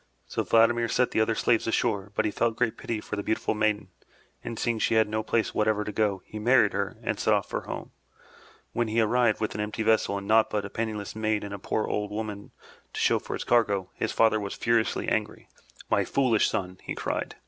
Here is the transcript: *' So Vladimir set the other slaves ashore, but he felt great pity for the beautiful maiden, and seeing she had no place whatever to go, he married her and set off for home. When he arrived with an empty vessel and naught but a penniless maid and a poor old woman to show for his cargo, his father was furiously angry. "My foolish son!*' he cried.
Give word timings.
*' 0.17 0.25
So 0.25 0.41
Vladimir 0.41 0.87
set 0.87 1.11
the 1.11 1.21
other 1.21 1.35
slaves 1.35 1.67
ashore, 1.67 2.11
but 2.15 2.25
he 2.25 2.31
felt 2.31 2.55
great 2.55 2.75
pity 2.75 2.99
for 3.01 3.15
the 3.15 3.21
beautiful 3.21 3.53
maiden, 3.53 3.89
and 4.43 4.57
seeing 4.57 4.79
she 4.79 4.95
had 4.95 5.07
no 5.07 5.21
place 5.21 5.53
whatever 5.53 5.83
to 5.83 5.91
go, 5.91 6.23
he 6.25 6.39
married 6.39 6.73
her 6.73 6.97
and 7.03 7.19
set 7.19 7.35
off 7.35 7.47
for 7.47 7.61
home. 7.65 7.91
When 8.73 8.87
he 8.87 8.99
arrived 8.99 9.39
with 9.39 9.53
an 9.53 9.61
empty 9.61 9.83
vessel 9.83 10.17
and 10.17 10.27
naught 10.27 10.49
but 10.49 10.65
a 10.65 10.71
penniless 10.71 11.15
maid 11.15 11.43
and 11.43 11.53
a 11.53 11.59
poor 11.59 11.85
old 11.85 12.09
woman 12.09 12.49
to 12.93 12.99
show 12.99 13.19
for 13.19 13.33
his 13.35 13.43
cargo, 13.43 13.91
his 13.93 14.11
father 14.11 14.39
was 14.39 14.55
furiously 14.55 15.07
angry. 15.07 15.47
"My 15.87 16.03
foolish 16.03 16.49
son!*' 16.49 16.79
he 16.81 16.95
cried. 16.95 17.35